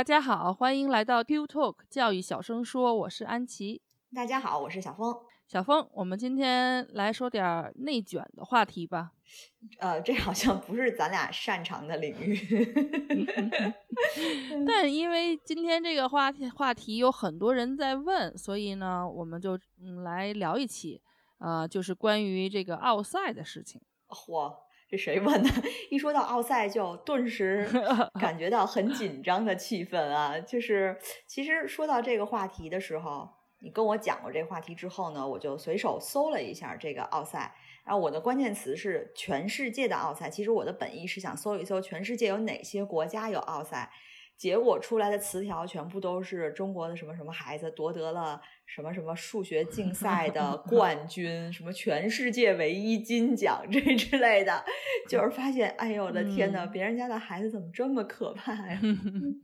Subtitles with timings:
[0.00, 3.82] 大家好，欢迎来到 Q Talk 教育小声说，我是安琪。
[4.14, 5.14] 大家好，我是小峰。
[5.46, 9.10] 小峰，我们今天来说点内卷的话题吧。
[9.78, 12.34] 呃，这好像不是咱俩擅长的领域。
[14.66, 21.02] 但因为今天这个话题话题有很多人在问，所以呢，我们就嗯来聊一期，
[21.40, 23.78] 呃，就是关于这个奥赛的事情。
[24.08, 24.50] 嚯！
[24.90, 25.48] 这谁问的？
[25.88, 27.64] 一说到奥赛，就顿时
[28.20, 30.36] 感觉到很紧张的气氛啊！
[30.40, 33.28] 就是其实说到这个话题的时候，
[33.60, 40.28] 你跟我讲过这个话题之后呢，我就随手搜了一下这个奥赛，然后我的关键词是全世界的奥赛。
[40.28, 43.92] 其实我的本意是想搜一搜全世界有哪些国家有奥赛。
[44.40, 54.64] 结果出来的词条全部都是中国的什么什么孩子夺得了什么什么数学竞赛的冠 军，什么全世界唯一金奖这之类的，
[55.10, 58.80] 就是发现，哎呦我的天呐，别人家的孩子怎么这么可怕呀？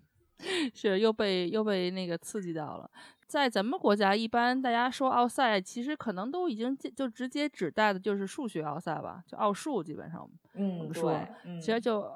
[0.74, 2.90] 是又被又被那个刺激到了。
[3.26, 11.26] 在咱们国家，一般大家说奥赛，其实可能都已经就直接指代的就是数学奥赛吧，就奥数，基本上，嗯，对，
[11.60, 12.08] 其实就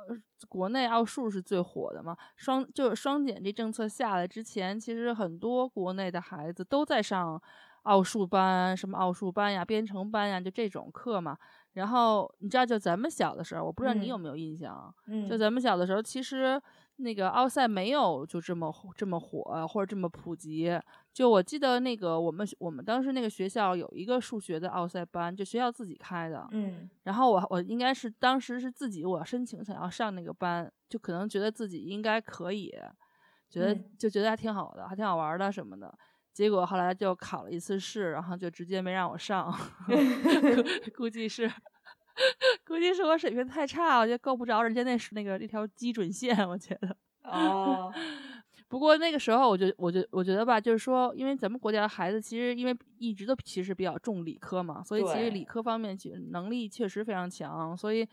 [0.49, 2.17] 国内奥数是最火的嘛。
[2.37, 7.43] 双就是双减这政策下来之前，其实很多国内的孩子都在上
[7.83, 11.37] 奥数班，什么奥数班呀、编程班呀，就这种课嘛。
[11.73, 14.95] 然后你知道，就咱们小的时候，我不知道你有没有印象，
[15.29, 16.61] 就咱们小的时候，其实。
[17.01, 20.79] 那个奥赛没有就这么这么火或者这么普及。
[21.13, 26.47] 就我记得那个我们我们当时那个学校有一个数学的奥赛班，就学校自己开的。
[26.53, 26.89] 嗯。
[27.03, 32.73] 然后我我应该是当时是自己我申请想要上那个班，就可能觉得自己应该可以，
[33.49, 35.93] 觉得就觉得还挺好的，还挺好玩的什么的。
[36.33, 39.53] 结果后来就考了一次试，然后就直接没让我上，
[40.97, 41.51] 估计是。
[42.67, 46.97] 估计是我水平太差，我觉得够不着人家那是那个一条基准线，我觉得。
[47.25, 47.93] 哦。
[48.69, 58.09] 不过那个时候，我就我觉我觉得吧，就是说，因为咱们国家的孩子其实因为一直都其实比较重理科嘛，所以其实理科方面其实能力确实非常强，所以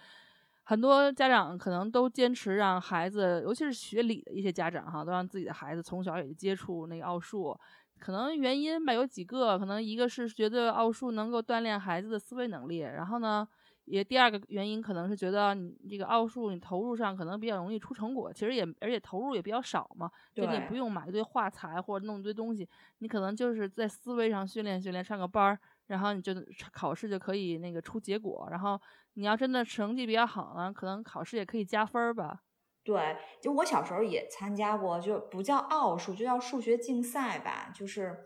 [0.64, 7.56] 很多家长可能都坚持让孩子，尤其是学理的一些家长哈，都让自己的孩子从小也接触那个奥数。
[8.00, 13.48] 可能原因吧有几个，可能一个是觉得奥数能够锻炼孩子的思维能力，然后呢。
[13.88, 26.34] 也第二个原因可能是觉得你这个奥数你投入上可能比较容易出成果，其实也而且投入也比较少嘛，就你不用买一堆画材或者弄一堆东西，你可能就是在思维上训练训练，上个班儿，然后你就
[26.72, 28.80] 考试就可以那个出结果，然后
[29.14, 32.42] 你要真的成绩比较好呢，可能考试也可以加分儿吧。
[32.84, 38.26] 对，就我小时候也参加过，就不叫奥数，就叫数学竞赛吧，就是，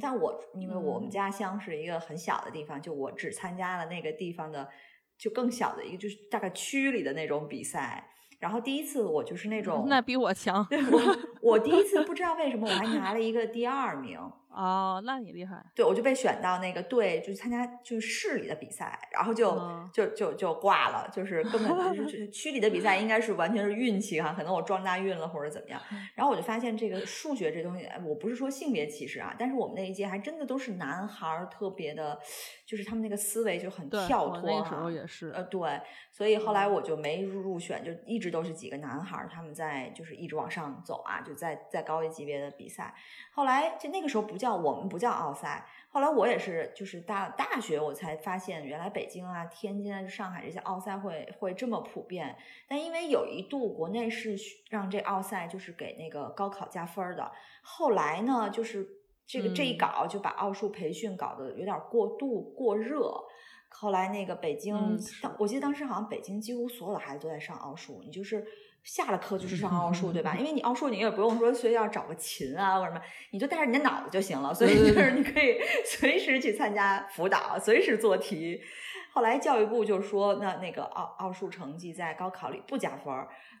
[0.00, 4.68] 但我因为我们家乡是一个很小的地方，就我只参加了那个地方的。
[5.18, 8.10] 就更小的一个，就是大概区里的那种比赛。
[8.38, 10.66] 然后第一次我就是那种，那比我强。
[10.70, 14.20] 我我第一次不知道为什么我还拿了一个第二名。
[14.56, 15.62] 哦，那你厉害。
[15.74, 19.54] 对，我就被选到那个队，就是参加就是市里的比赛，然后就
[19.92, 25.78] 就就就挂了，就是根本 就是区里的比赛应该是完全是运气哈，可能我撞大运了或者怎么样。
[26.14, 32.18] 然后我就发现这个数学这东西，我不是说性别歧视啊，但是我们那一届还真的都是男孩儿，特别的，
[32.64, 34.40] 就是他们那个思维就很跳脱。
[34.50, 35.30] 那个时候也是。
[35.32, 35.78] 呃，对，
[36.10, 42.94] 所以后来我就没入选，就一直都是几个男孩儿，他们在就是一直往上走啊，就在在高一级别的比赛。
[43.34, 44.45] 后来就那个时候不叫。
[44.46, 52.36] 叫我们不叫奥赛，后来我也是，就是大大学我才发现，原来北京啊、天津啊、上海这些奥赛会会这么普遍。
[52.68, 54.36] 但因为有一度国内是
[54.70, 58.86] 让这奥赛就是给那个高考加分的，后来呢，就是
[59.26, 63.12] 这个这一搞就把奥数培训搞得有点过度过热。
[63.68, 64.96] 后来那个北京，
[65.40, 68.46] 我记得当时好像北京几乎所有的孩子都在上奥数，你就是。
[68.86, 70.36] 下了课就是上奥数，对吧？
[70.38, 73.02] 因为你奥数你也不用说学校找个琴啊或者什么，
[73.32, 74.54] 你就带着你的脑子就行了。
[74.54, 78.62] 所以就是你可以 随时去参加辅导，随时做题。
[79.12, 83.12] 后来教育部就说，那那个奥奥数成绩在高考里不加分，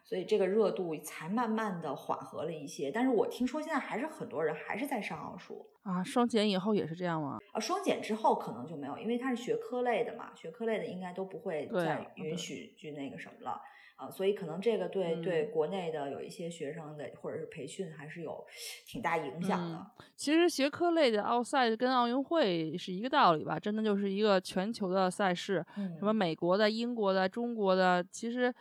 [0.04, 2.90] 所以这个热度才慢慢的缓和了一些。
[2.92, 6.04] 但是我听说现在还是很多人还是在上奥数啊。
[6.04, 7.38] 双减以后也是这样吗？
[7.52, 13.50] 啊，双减之后可能就没有，因为它是学科类的嘛，学科类的应该都不会再允许去那个什么了。
[13.52, 13.60] 啊，
[14.10, 18.44] 所以可能这个对对国内的有一些学生的或者是培训还是有
[18.86, 19.86] 挺大影响的。
[20.14, 25.64] 其实学科类的奥赛跟奥运会是一个道理吧，真的就是一个全球的赛事，
[25.98, 28.54] 什么美国的、英国的、中国的，其实。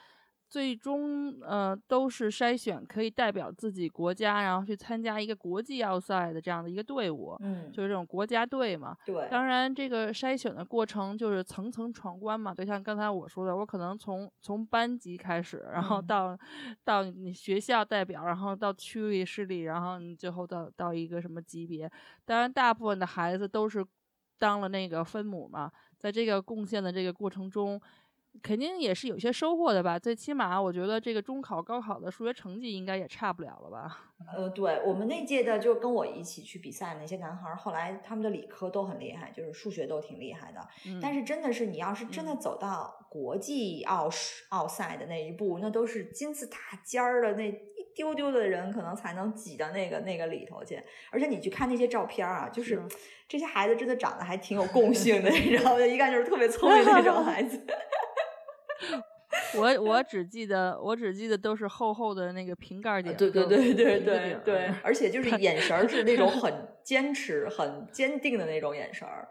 [0.56, 8.96] 最终，呃，都是筛选可以代表自己国家，然后去参加一个国际奥赛的这样的一个队伍，嗯，就是这种国家队嘛。
[9.06, 9.28] 对。
[9.30, 12.56] 当然，这个筛选的过程就是层层闯关嘛。
[12.56, 16.40] 就像刚才我说的，我可能从从班级开始，然后到
[16.86, 21.92] 到你学校代表，然后到区里市里，然后你最后到到一个什么级别。
[22.24, 23.86] 当然，大部分的孩子都是
[24.40, 25.70] 当了那个分母嘛，
[26.00, 27.78] 在这个贡献的这个过程中。
[28.44, 34.12] 肯定也是有些收获的吧，最起码我觉得这个中考、高考的数学成绩应该也差不了了吧。
[34.36, 40.60] 呃，对我们那届的，就跟我一起去比赛那些男孩，后来他们的理科都很厉害，就是数学都挺厉害的。
[41.02, 44.10] 但是真的是，你要是真的走到国际奥
[44.50, 47.54] 奥赛的那一步，那都是金字塔尖儿的那一
[47.94, 50.82] 丢丢的人，可能才能挤到那个那个里头去。
[51.12, 52.82] 而且你去看那些照片啊，就是
[53.28, 55.86] 这些孩子真的长得还挺有共性的，你知道吗？
[55.86, 57.62] 一看就是特别聪明的 那种孩子。
[59.58, 69.28] 我我只记得，我只记得都是厚厚的那个瓶盖顶，对对对对对对，而且就是眼神儿是那种很 坚持、很坚定的那种眼神儿，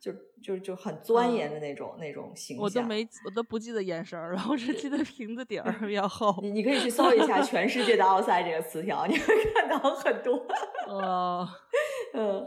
[0.00, 0.12] 就
[0.42, 2.64] 就就很钻研的那种那种形象。
[2.64, 6.36] 我都没，我都不记得眼神儿了，我只记得瓶子底儿比较厚。
[6.42, 10.44] 你你可以去搜一下“全世界的奥赛”这个词条，你会看到很多。
[10.88, 11.48] 哦，
[12.14, 12.44] 嗯。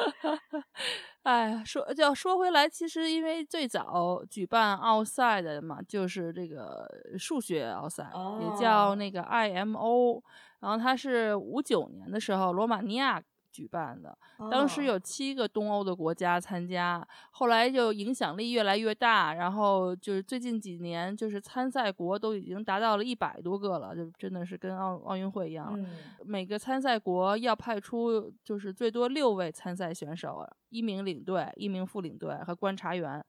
[1.28, 6.90] 哎，说就要说回来，其实因为最早举办奥赛的嘛，就是这个
[7.20, 8.10] 数学奥赛，
[8.40, 10.22] 也叫那个 IMO，
[10.62, 13.22] 然后它是五九年的时候，罗马尼亚。
[13.57, 14.15] 举办的，
[14.51, 25.89] 当时有七个东欧的国家参加，后来就影响力越来越大，然后就是最近几年，就是参赛国都已经达到了一百多个了，就真的是跟奥奥运会一样了。
[26.24, 33.25] 每个参赛国要派出就是最多六位参赛选手，一名领队、一名副领队和观察员。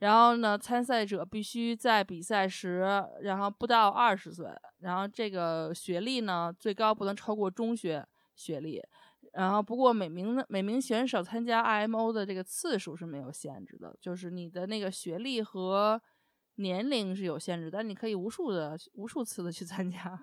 [0.00, 4.46] 然后呢，参赛者必须在比赛时，然后不到二十岁，
[4.80, 8.78] 然后这个学历呢最高不能超过中学学历。
[9.36, 16.00] 然后，不过每名的每名选手参加 IMO 的这个次数是没有限制的，就是你的那个学历和
[16.54, 20.18] 年龄是有限制，但你可以无数的无数次的去参加，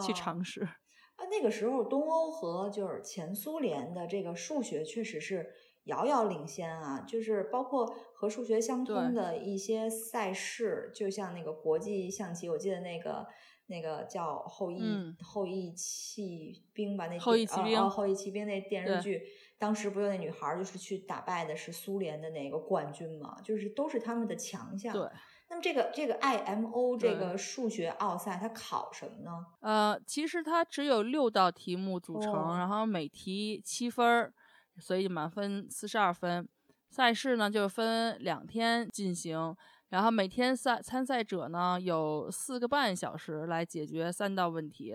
[0.00, 0.62] 去尝试。
[0.62, 5.46] 啊，那个时候东欧和就是前苏联的这个数学确实是
[5.84, 13.26] 遥遥领先啊，就是包括和数学相通的一些赛事，就像那个国际象棋，我记得那个。
[13.66, 19.22] 那个叫后羿后羿弃兵吧，那后羿弃兵后羿弃兵那电视剧，
[19.58, 24.92] 当时不就那女孩就是去打败的是苏联的那个冠军嘛，就是都是他们的强项。
[24.92, 25.08] 对，
[25.48, 29.30] 那么这个这个 IMO 这个数学奥赛它考什么呢？
[29.60, 34.34] 呃，其实它只有六道题目组成，然后每题七分儿，
[34.78, 36.46] 所以满分四十二分。
[36.90, 39.56] 赛事呢就分两天进行。
[39.90, 44.94] 然后每天赛参赛者呢有四个半小时来解决三道问题，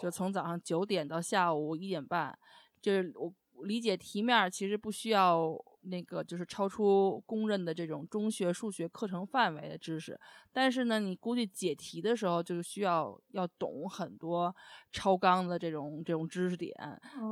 [0.00, 2.38] 就从早上九点到下午一点半，
[2.80, 3.32] 就是我
[3.64, 5.56] 理解题面其实不需要。
[5.82, 10.18] 那个就是超出公认的这种中学数学课程范围的知识，
[10.52, 14.54] 但是呢，你估计解题的时候就需要要懂很多
[14.92, 16.74] 超纲的这种这种知识点，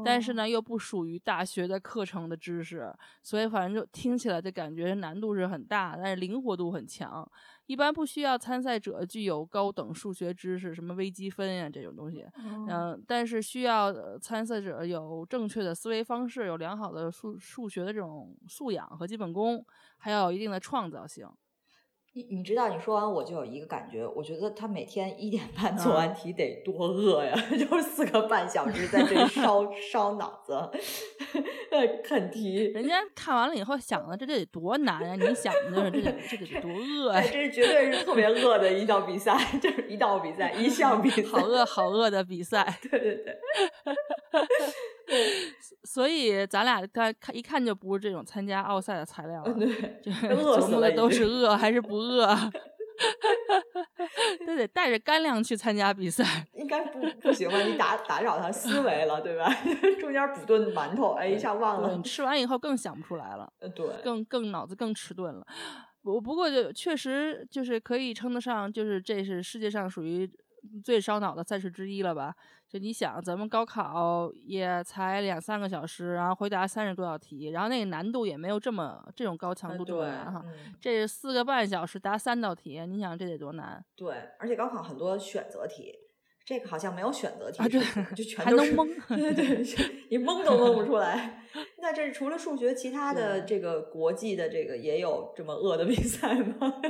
[0.05, 7.29] 但是呢又不属于大学的课程的知识，所以反正就听起来就感觉难度是很大，但是灵活度很强。
[7.67, 12.25] 一般不需要参赛者具有高等数学知识，什么微积分呀这种东西，
[12.69, 19.65] 嗯，但是需要参赛者有正确的思维方式，有良好的数数学的这种素养和基本功，
[19.99, 21.29] 还要有一定的创造性。
[22.17, 30.59] 你你知道，你说完我就有一个感觉，我觉得他每天一点半做完题得多饿呀， 就是四个半小时在这里烧 烧脑子，
[32.03, 32.73] 啃题。
[32.73, 35.15] 人家看完了以后想的，这得多难呀！
[35.15, 37.23] 你想的这得这得 多饿呀！
[37.31, 42.79] 这绝对是特别饿的一道比赛，就是一道比赛，一项比赛，好饿好饿的比赛。
[42.91, 43.37] 对对对。
[45.85, 52.27] 所以咱俩看看一看就不是这种参加奥赛的材料了，对， 琢磨的都是饿还是 不饿，
[54.47, 56.25] 都得带着干粮去参加比赛。
[56.55, 57.59] 应该不不行吧？
[57.61, 59.49] 你打打扰他思维了，对吧？
[60.01, 61.95] 中间补顿馒头，哎，一下忘了。
[61.95, 65.47] 你吃完以后更想不出来了，对，更更脑子更迟钝了。
[66.03, 70.29] 不不过就确实就是可以称得上，就是这是世界上属于。
[70.83, 72.35] 最烧脑的赛事之一了吧？
[72.69, 80.45] 就你想，咱们高考也才两三个小时，然后回答三十多道题，然后那个难度也没有这么这种高强度这么难哈。
[80.81, 83.85] 这是四个半小时答三道题，你想这得多难？
[83.95, 85.95] 对，而且高考很多选择题，
[86.45, 87.63] 这个好像没有选择题，
[88.17, 89.65] 就全都是蒙，对对，
[90.11, 91.45] 你蒙都蒙不出来。
[91.79, 96.57] 那这除了数学，其他的这个国际的这个也有这么恶的比赛吗？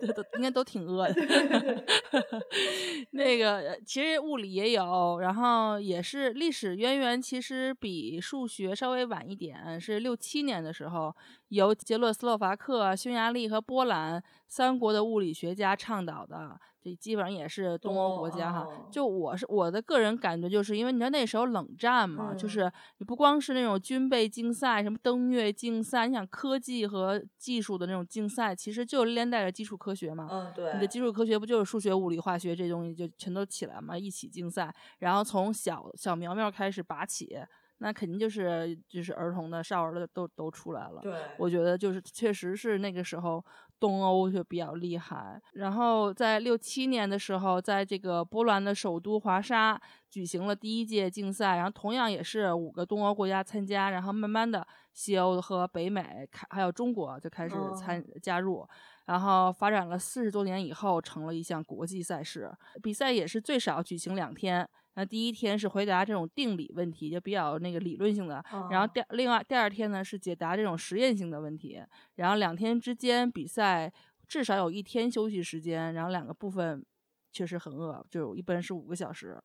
[0.00, 1.14] 这 都应该都挺饿的。
[3.10, 11.14] 那个其实物理也有，然后也是历史渊源，其实比数学稍微晚一点，是六七年的时候，
[11.48, 16.58] 由捷洛斯洛伐克、匈牙利和波兰三国的物理学家倡导的。
[16.86, 30.28] 这基本上也是东欧国家哈，就我是我的个人感觉，就是因为你知道那时候冷战嘛，就是你不光是那种军备竞赛，什么登月竞赛，你想科技和技术的那种竞赛，其实就连带着基础科学嘛。
[30.30, 30.72] 嗯，对。
[30.74, 37.36] 你的基础科学不就是数学、物理、化学这东西就全都起来嘛，一起竞赛，然后从小小苗苗开始拔起，
[37.78, 41.00] 那肯定就是就是儿童的、少儿的都都出来了。
[41.02, 43.44] 对，我觉得就是确实是那个时候。
[43.78, 49.80] 东欧就比较厉害，然后在六七年的时候，在这个波兰的首都华沙
[50.10, 58.66] 举行了第一届竞赛，然后同样也是五个东欧国家参加，然后慢慢的西欧和北美开还有中国就开始参加入，
[59.04, 62.50] 然后发展了四十多年以后，成了一项国际赛事，
[62.82, 64.68] 比赛也是最少举行两天。
[64.96, 71.80] 那第一天是回答这种定理问题，就比较那个理论性的，然后第另外第二天呢是解答这种实验性的问题，
[72.14, 73.92] 然后两天之间比赛
[74.26, 76.84] 至少有一天休息时间，然后两个部分
[77.30, 79.38] 确实很饿，就一般是五个小时。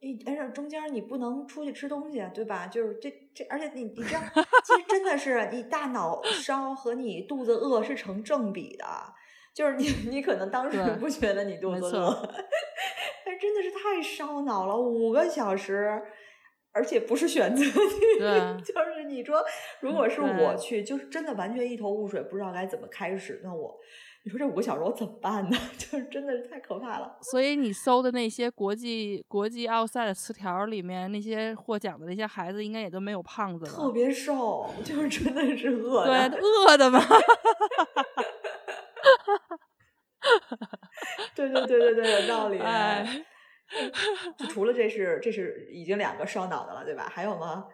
[0.00, 2.66] 诶，而且中间你不能出去吃东西，对吧？
[2.66, 4.22] 就是这这，而且你你这样，
[4.64, 8.84] 其实真的是你大脑烧和你肚子饿是成正比的，
[9.54, 12.28] 就是你你可能当时不觉得你肚子饿。
[13.24, 16.02] 但真的是太烧脑了，五个小时，
[16.72, 17.70] 而且不是选择 题，
[18.64, 19.44] 就是你说，
[19.80, 23.40] 如果是我去，就是真的完全一头雾水，不知道该怎么开始。
[23.44, 23.78] 那我，
[24.24, 25.56] 你说这五个小时我怎么办呢？
[25.78, 27.16] 就是真的是太可怕了。
[27.22, 37.00] 所以你搜的那些国际国际奥赛的词条里面，那些获奖的那些孩子，应该也都没有胖子，特别瘦，就是真的是饿的，对，饿的嘛。
[41.34, 42.58] 对对对对对，有道理。
[42.58, 43.24] 哎，
[44.36, 47.08] 就 除了这是，这是已经两个烧脑的了，对吧？
[47.10, 47.66] 还有吗？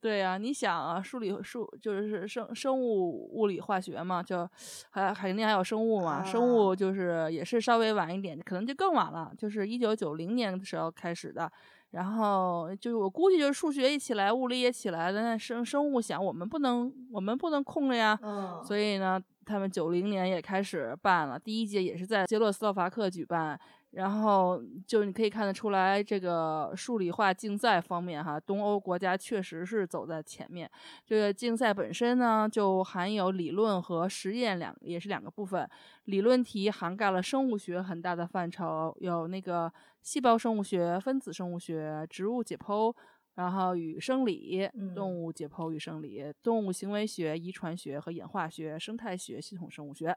[0.00, 4.48] 对呀，你想啊，数理数就是生生物物理化学嘛，就
[4.90, 6.22] 还肯定还有生物嘛。
[6.22, 11.50] 生物就是也是稍微晚一点，可能就更晚了，就是一九九零年的时候开始的。
[11.90, 18.16] 然后就是我估计就是数学一起来，物理也起来了，那生生物想我们不能，我们不能空着呀。
[18.22, 18.62] 嗯。
[18.62, 19.20] 所以呢。
[19.48, 23.58] 他们九零年也开始办了，第一届也是在捷洛斯洛伐克举办，
[23.92, 30.70] 然后就你可以看得出来，这个数理化竞赛方面，哈，东欧国家确实是走在前面。
[31.06, 35.66] 这个竞赛本身呢，就含有理论和实验两，也是两个部分。
[36.04, 42.94] 理论题涵盖了生物学很大的范畴，有那个细胞生物学、分子生物学、植物解剖。
[43.38, 50.16] 然后与生理、动物解剖与生理、动物行为学、遗传学和演化学、生态学、系统生物学，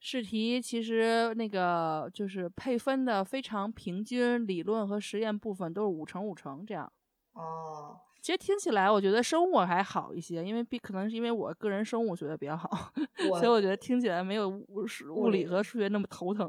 [0.00, 6.90] 试题其实那个就是配分的非常平均，理论和实验部分都是五成五成这样。
[7.34, 12.90] 哦，其实听起来我觉得生物还好一些，因为比可能是因为我个人生物学的比较好，
[13.38, 16.48] 所以我觉得听起来没有物物理和数学那么头疼。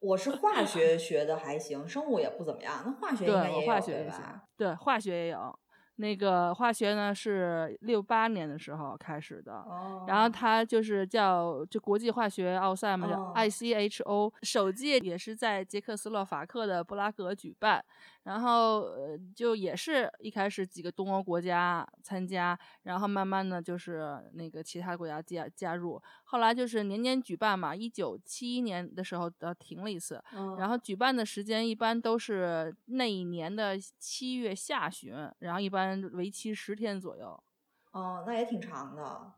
[0.00, 2.82] 我是化学学的还行，生物也不怎么样。
[2.84, 4.42] 那化学应该也有对吧？
[4.56, 5.58] 对，化学也有。
[5.96, 9.62] 那个化学呢是六八年的时候开始的，
[10.08, 17.84] 然后它就是叫就国际化学奥赛嘛，叫 ICHO，首届也是在捷克斯洛伐克的布拉格举办。
[18.30, 27.74] 然后呃，就也是一开始几个东欧国家参加，然后慢慢的就是那个其他国家加加入，后来就是年年举办嘛。
[27.74, 30.22] 一九七一年的时候呃停了一次，
[30.58, 37.42] 然后举办的时间一般都是那一年的七月下旬，然后一般为期十天左右。
[37.90, 39.32] 哦，那也挺长的，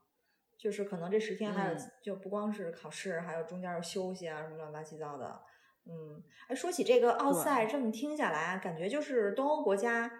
[0.58, 5.40] 就是可能这十天还有就不光是考试，还有中间有休息啊什么乱七八七糟的。
[5.86, 10.10] 嗯，哎，说起这个奥赛，这么听下来啊，感觉就是东欧国家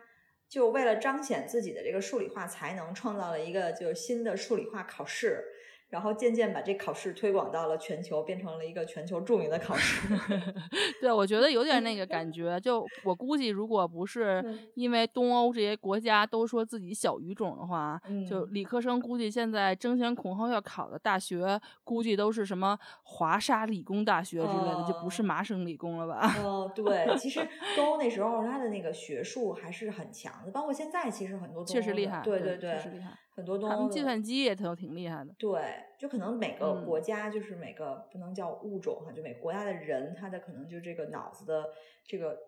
[0.49, 5.45] 就为了彰显自己的这个数理化才能，创造了一个就是新的数理化考试，
[5.92, 10.08] 然后渐渐把这考试推广到了全球，变成了一个全球著名的考试。
[10.99, 12.58] 对，我觉得有点那个感觉。
[12.61, 26.34] 就 我估计，如果不是因为东欧这些国家都说自己小语种的话，就理科生估计现在争先恐后要考的大学，估计都是什么华沙理工大学之类的，就不是麻省理工了吧？
[26.42, 27.38] 哦，对，其实
[27.76, 33.11] 东欧那时候他的那个学术还是很强的，包括现在其实很多确实厉害，对对对，确实厉害。
[33.34, 35.34] 很多东他们计算机也都挺厉害的。
[35.38, 35.60] 对，
[35.98, 41.70] 就可能每个国家就是每个不能叫物种哈，就每个国家的人，他的可能就这个脑子的
[42.04, 42.38] 这个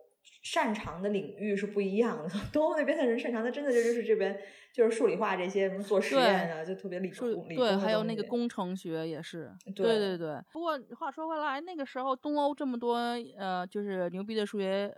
[0.42, 2.28] 擅长的领域是不一样的。
[2.52, 4.38] 东欧那边的人擅长的真的就就是这边
[4.72, 7.48] 就是数理化这些什么做实验啊，就特别理工。
[7.48, 9.50] 对，还有那个工程学也是。
[9.74, 10.38] 对对对。
[10.52, 12.96] 不过话说回来，那个时候东欧这么多
[13.38, 14.94] 呃，就是牛逼的数学。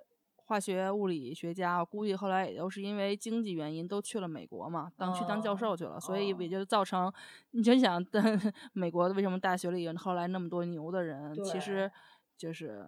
[0.46, 7.12] 化学物理学家，我估计后来也都是因为经济原因都去了美国嘛，当去当教授去了，所以也就造成
[7.50, 8.04] 你就想，
[8.72, 11.90] 美国为什么大学里后来那么多牛的人，其实
[12.36, 12.86] 就是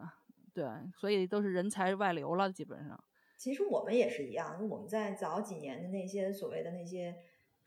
[0.55, 0.65] 对，
[0.97, 2.99] 所以都是人才外流了，基本上。
[3.37, 7.17] 其实我们也是一样，我们在早几年的那些所谓的那些。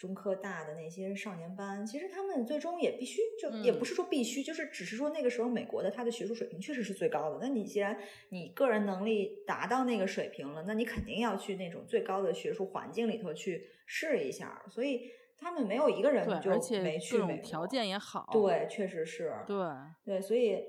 [0.01, 7.38] 中科大的那些少年班，其实他们最终也必须就也不是说必须，就是只是说那个时候美国的他的学术水平确实是最高的。
[7.39, 7.96] 那你既然
[8.29, 14.65] 你个人能力达到那个水平了，那你肯定要去那种最高的学术环境里头去试一下。
[14.67, 16.50] 所以他们没有一个人就
[16.81, 18.27] 没去美国，条件也好。
[18.31, 19.31] 对，确实是。
[19.46, 19.55] 对
[20.03, 20.65] 对，所以。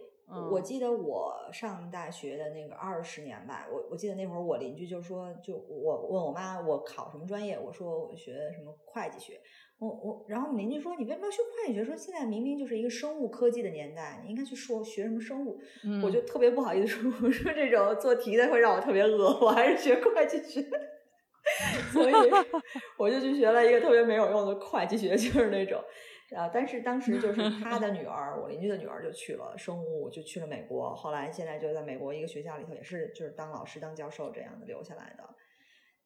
[0.50, 9.40] 我记得我上大学的那个二十年吧，我我记得那会儿我邻居就说，就我问我妈我考什么专业，我说我学什么会计学，
[9.78, 11.84] 我我然后我们邻居说你为什么要学会计学？
[11.84, 15.60] 说现在明明就是一个生物科技的年代，你应该去说学什么生物。
[16.02, 20.64] 我就特别不好意思说，我说这种做题的会让我特别饿，我还是学会计学。
[21.92, 22.14] 所以
[22.96, 25.82] 我就去学了一个特别没有用的会计学，就是那种。
[26.34, 26.50] 啊！
[26.52, 30.94] 但是当时就是 他的女儿，我邻居的女儿就去了生物，就去了美国。
[30.94, 35.24] 后来现在就在美国一个学校里头，也是就是当老师、当教授这样的留下来的。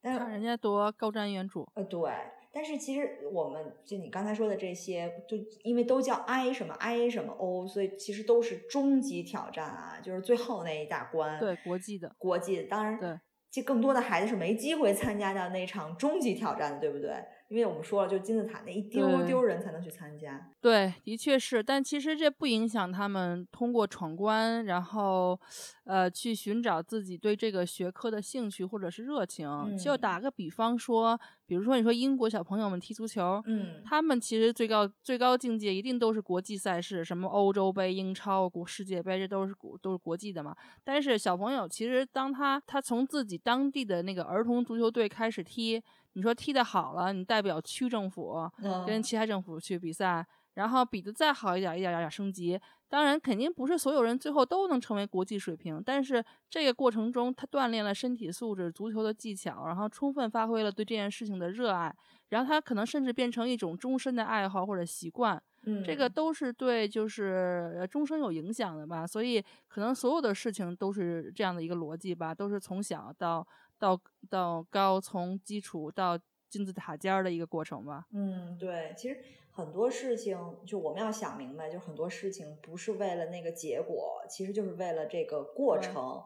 [0.02, 1.66] 但看人家多高瞻远瞩。
[1.75, 2.11] 呃，对。
[2.52, 11.38] 但是其实我们就你刚才说的这些，就因为都叫 I 什么 I 什么 O，所以其实都是终极挑战啊，就是最后那一大关。
[11.38, 12.11] 对，国际的。
[12.16, 17.12] 国际的，当然，对，这更多的孩子是没机会参加到那场终极挑战的，对不对？
[17.48, 20.50] 因为我们说了，就金字塔那一丢丢人才能去参加。
[20.60, 25.38] 对，的确是，但其实这不影响他们通过闯关，然后，
[25.84, 29.48] 呃，去寻找自己对这个学科的兴趣或者是热情。
[29.78, 40.56] 就打个比方说，比如说你说英国小朋友们踢足球，嗯，他们其实最高最高境界一定都是国际赛事，什么欧洲杯、英超、国世界杯，这都是国都是国际的嘛。
[40.82, 45.80] 但是小朋友其实当他他从自己当地的那个儿童足球队开始踢。
[46.16, 48.50] 你说踢得好了，你代表区政府
[48.87, 52.59] 跟其他政府去比赛，然后比得再好一点，一点点升级。
[52.88, 61.94] 当然，肯定不是所有人最后都能成为国际水平，但是这个过程中，他锻炼了身体素质、足球的技巧，然后充分发挥了对这件事情的热爱，
[62.31, 65.42] 然后他可能甚至变成一种终身的爱好或者习惯。
[65.68, 69.05] 嗯，这个都是对，就是终生有影响的吧。
[69.07, 73.46] 所以，可能所有的事情都是这样的一个逻辑吧，都是从小到。
[73.78, 78.06] 到到高，从基础到金字塔尖儿的一个过程吧。
[78.12, 79.18] 嗯，对，其实
[79.50, 86.22] 很多事情就我们要想明白，就很多事情不是为了那个结果，其实就是为了这个过程。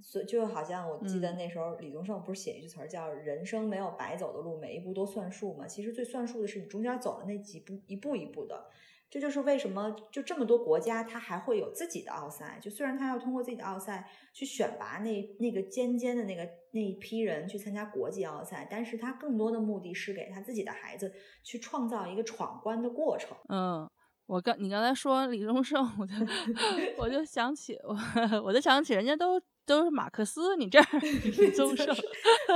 [0.00, 5.66] 所以就好像我记得那时候李宗盛不是写一句词儿叫“人生没有白走的路，每一步都算数”嘛？
[5.66, 8.70] 其实最算数的是你中间走的那几步，一步一步的。
[9.12, 12.58] 这就是为什么就这么多国家，它还会有自己的奥赛。
[12.62, 21.12] 就虽然它要通过自己的奥赛去选拔那那个尖尖的那个那一批人去参加国际奥赛，但是它更多的目的是给他自己的孩子
[21.44, 23.36] 去创造一个闯关的过程。
[23.50, 23.86] 嗯，
[24.24, 26.14] 我刚你刚才说李宗盛，我就
[26.96, 27.94] 我就想起我
[28.42, 31.86] 我就想起人家都都是马克思，你这儿李宗盛，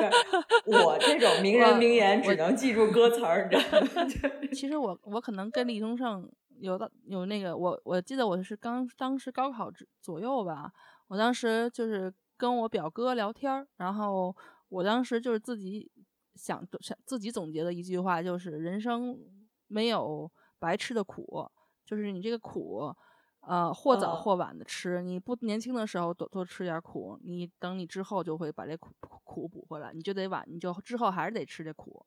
[0.64, 4.08] 我这种名人名言只能记住歌词儿，你知道吗？
[4.54, 6.26] 其实我我可能跟李宗盛。
[6.58, 10.72] 有的有那个，我我记得我是刚当时高考之左右吧，
[11.08, 14.34] 我当时就是跟我表哥聊天然后
[14.68, 15.90] 我当时就是自己
[16.34, 19.18] 想想自己总结的一句话，就是人生
[19.66, 21.50] 没有白吃的苦，
[21.84, 22.94] 就是你这个苦，
[23.40, 32.04] 呃，或早或晚的吃，你不年轻的时候多多吃点苦，你等你之后就会把这苦苦补回来，你就得晚，你就之后还是得吃这苦。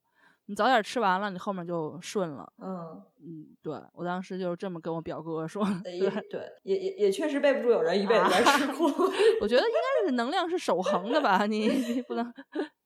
[0.50, 2.52] 你早点吃完了，你后面就顺了。
[2.58, 5.64] 嗯嗯，对我当时就是这么跟我表哥说。
[5.86, 8.86] 对对，也也也确实背不住有人一辈子在吃苦。
[9.42, 12.34] 我觉得应该是能量是守恒的吧，你你不能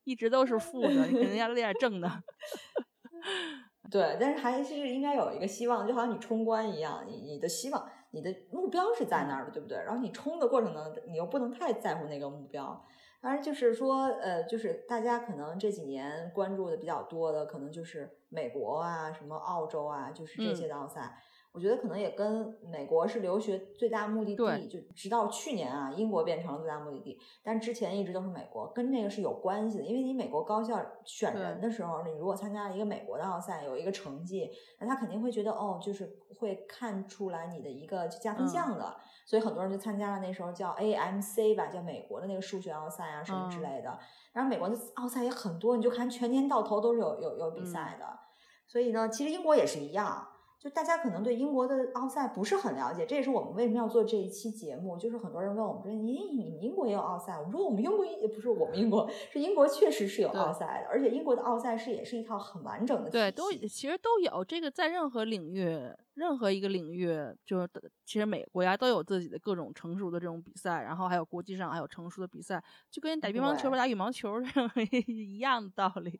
[0.04, 2.10] 一直都是负的，你肯定要练点正的。
[3.90, 9.78] 对，但是还是应该有一个希望，就好像你冲关一样，你你的希望，你的目标是在那儿的，对不对？
[9.78, 12.84] 然后你冲的过程呢，你又不能太在乎那个目标。
[13.24, 21.16] 当然，就是说，呃，就是大家可能这几年关注的比较多的，可能就是美国啊，什么澳洲啊，就是这些的奥赛。
[21.54, 29.84] 我觉得可能也跟美国是留学最大目的地，就直到去年啊，英国变成了最大目的地，但之前一直都是美国，跟这个是有关系的。
[29.84, 43.96] 因为你美国高校选人的时候，你如果参加了一个美国的奥赛，有一个成绩，那他肯定会觉得哦，就是会看出来你的一个加分项的，所以很多人就参加了那时候叫 AMC 吧，叫美国的那个数学奥赛啊什么之类的。
[44.32, 48.18] 然后美国的奥赛也很多，你就看全年到头都是有有有比赛的。
[48.66, 50.26] 所以呢，其实英国也是一样。
[50.64, 54.96] 就大家可能对英国的奥赛不是很了解，这也是我们为什么要做这一期节目。
[54.96, 65.78] 就是很多人问我们说：“你你们英国也有奥赛？”我们说：“我们英国也不是我们英国，是英国确实是有奥赛的，而且英国的奥赛是也是一套很完整的。”对，都其实都有这个，在任何领域。
[66.14, 67.12] 任何一个领域，
[67.44, 67.68] 就是
[68.04, 74.40] 其实每个国家都有自己的各种成熟的这种比赛，然后还有国际上还有成熟的比赛，就跟打乒乓球、打羽毛球
[75.06, 76.18] 一样的道理。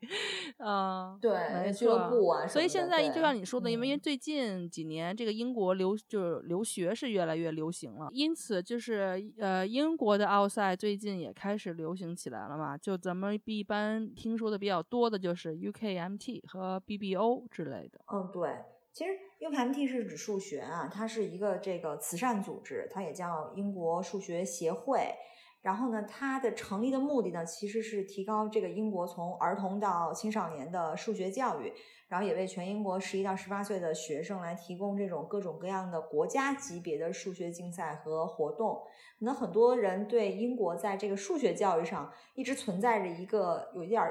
[0.57, 2.45] 嗯，对，俱乐部啊。
[2.47, 12.77] 所以现在就像你说的，因为最近几年这个英国留就是留学是越来越流行了，因此就是呃英国的奥赛最近也开始流行起来了嘛。
[12.77, 18.01] 就咱们一般听说的比较多的就是 UKMT 和 BBO 之类的。
[18.11, 18.49] 嗯，对。
[18.91, 25.13] 其实 UKMT 是指数学啊，它是一个这个慈善组织，它也叫英国数学协会。
[25.61, 31.73] 然后呢，它的成立的目的呢，其实是提高这个英国从儿童到青少年的数学教育，
[32.07, 38.83] 然后也为全英国十一到十八岁的学生来提供这种各种各样的国家级别的数学竞赛和活动。
[39.17, 44.03] 可能很多人对英国在这个数学教育上一直存在着一个有一点。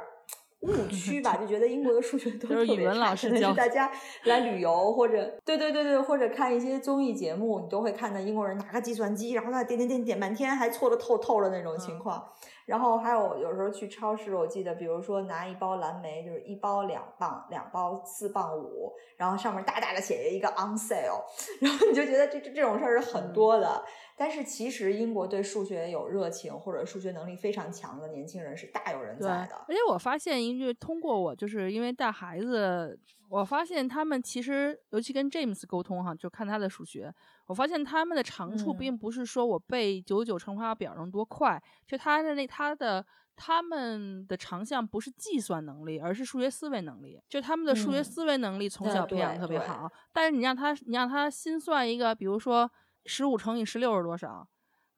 [0.65, 3.91] 误 区吧，就觉得英国的数学都特别差，可能是大家
[4.25, 12.25] 来旅游或者对对对对，或者看一些综艺节目，你都会看到英国人拿个计算机，然后在点点点点半天，还错的透透的那种情况。
[12.67, 21.21] 然后还有有时候去超市，我记得，比如说拿一包蓝莓，就是一包两磅，两包四磅五，然后上面大大的写着一个 on sale，
[21.61, 23.85] 然后你就觉得这这这种事儿是很多的。
[24.17, 29.57] 但是其实英国对数学有热情或者数学能力非常强的年轻人是大有人在的。
[29.69, 32.99] 而且我发现，因为通过我就是因为带孩子，
[33.29, 37.13] 我发现他们其实尤其跟 James 沟通哈，就看他的数学。
[37.47, 43.05] 我发现他们的长处并不是说我背九九乘法表能多快，就他的那他的
[43.37, 47.21] 他们的长项不是计算能力，而是数学思维能力。
[47.29, 52.71] 就他们的数学思维能力从小培养特别好，但是你让他你让他心算一个，比如说
[53.07, 54.47] 十五乘以十六是多少，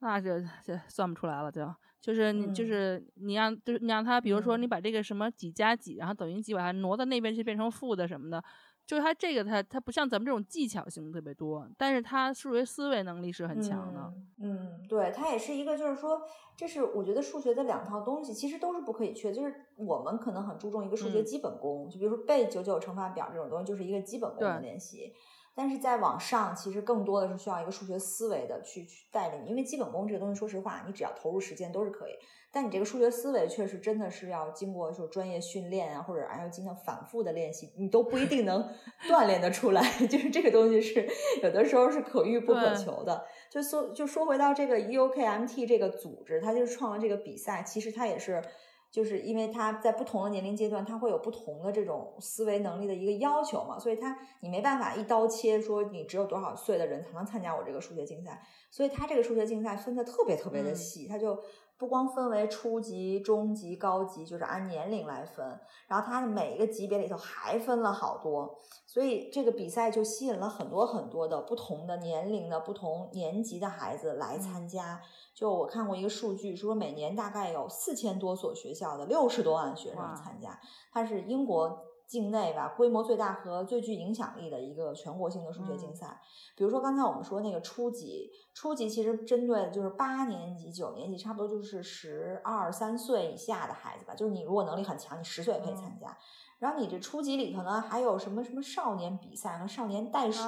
[0.01, 1.67] 那就就算不出来了，就
[2.01, 8.43] 就是你就是你让就是你让他，比如说你把这个什么几加几，然后等于几把它挪到那边去变成负的什么的。
[8.87, 14.15] 就是他这个，他他不像咱们这种技巧性特别多，但是他数学思维能力是很强的。
[14.39, 16.23] 嗯，对，他也是一个，就是说，
[16.57, 19.33] 这是我觉得数学的两套东西，其实都是不可以缺。
[19.33, 25.13] 就是我们可能很注重一个数学基本功，就比如说背九九乘法表这种东西，就是一个基本功的练习。
[25.57, 32.13] 但是在往上，其实更多的是需要一个数学思维的去去带领，因为基本功这个东西，说实话，你只要投入时间都是可以。
[32.53, 38.63] 但你这个数学思维确实真的是要经过说专业训练啊，或者还要经常反复的练习，你都不一定能
[39.09, 39.83] 锻炼得出来。
[40.07, 41.09] 就是这个东西是
[41.43, 43.25] 有的时候是可遇不可求的。
[43.51, 48.43] 就说就说回到这个 EOKMT 这个组织，它就是创了这个比赛，其实它也是。
[48.91, 61.39] 就是因为他在不同的年龄阶段，他会有不同的这种思维能力的一个要求嘛，所以他你没办法一刀切说你只有多少岁的人才能参加我这个数学竞赛，所以他这个数学竞赛分的特别特别的细，他就
[61.79, 75.01] 不光分为初级、中级、高级，就是按年龄来分，然后它的每一个级别里头还分了好多，所以这个比赛就吸引了很多很多的不同的年龄的不同年级的孩子来参加。
[75.35, 80.59] 就我看过一个数据，说每年大概有四千多所学校的六十多万学生参加，
[80.91, 86.21] 它是英国境内吧规模最大和最具影响力的一个全国性的数学竞赛。
[86.57, 94.15] 比如说刚才我们说那个初级，初级其实针对的就是八年级、九年级，差不多就是十二三岁以下的孩子吧。
[94.15, 96.17] 就是你如果能力很强，你十岁也可以参加。
[96.59, 100.43] 然后你这初级里头呢，还有什么什么少年比赛和少年袋鼠，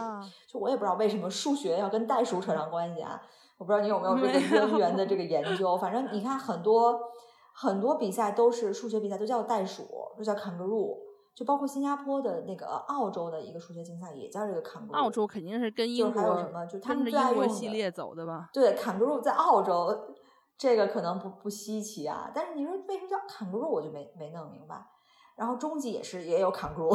[0.47, 3.21] 就我也不知道为什么数学要跟袋鼠扯上关系啊。
[3.59, 6.99] 我不知道你有没有这个渊源的这个研究，反正你看很多
[7.53, 9.83] 很多比赛都是数学比赛，都叫袋鼠，
[10.17, 10.97] 都叫 kangaroo，
[11.39, 14.93] 就包括新加坡的那个澳洲的一个数学竞赛也叫这个 kangaroo。
[14.93, 18.51] 澳洲肯定是跟英国还有什么，就他们最爱用系列走的吧？
[18.53, 20.17] 对，kangaroo 在澳洲
[20.57, 24.85] 这个可能不不稀奇啊，但是你说为什么叫 kangaroo，我就没没弄明白。
[25.37, 26.93] 然后中级也是也有扛住，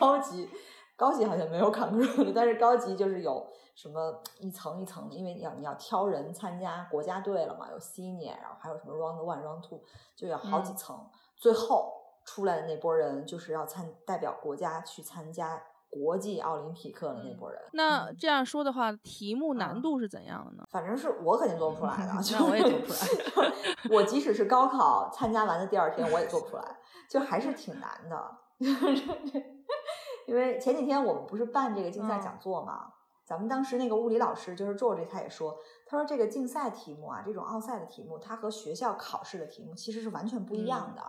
[0.00, 0.50] 高级
[0.96, 9.80] 高级好像没有扛住，但是高级就是有什么一层一层的，因为你要你要挑人参加国家队了嘛，有 senior，然后还有什么 round one round two，
[10.16, 10.98] 就有好几层，
[11.36, 11.97] 最后
[12.28, 15.62] 出来的那波人就是要参代表国家去参加。
[15.90, 20.62] 国际奥林匹克的那波人，那这样说的话，题目难度是怎样的呢？
[20.70, 23.50] 反正是我肯定做不出来的， 就我也做不出来。
[23.90, 26.76] 我即使是高考参加完的第二天，我也做不出来，
[27.08, 28.36] 就还是挺难的。
[30.28, 32.92] 因为前几天我们不是办这个竞赛讲座嘛，
[33.24, 41.02] 咱们当时那个物理老师就是 George，他也说，他说这个竞赛题目啊，这种奥赛的题目，它和学校考试的题目其实是完全不一样的。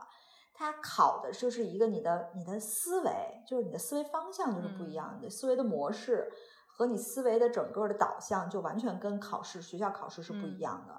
[0.60, 6.30] 它考的就是一个你的你的思维，就是你的思维方向就是不一样，你的思维的模式
[6.68, 10.94] 和你思维的整个的导向就完全跟考试学校考试是不一样的。